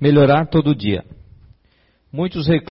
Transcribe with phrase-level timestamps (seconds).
[0.00, 1.04] Melhorar todo dia.
[2.10, 2.69] Muitos reclamam